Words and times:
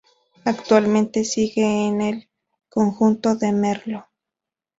Actualmente 0.45 1.23
sigue 1.23 1.61
en 1.63 2.01
el 2.01 2.27
conjunto 2.69 3.35
de 3.35 3.51
Merlo. 3.53 4.07